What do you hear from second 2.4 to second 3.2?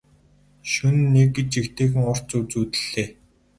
зүүдэллээ.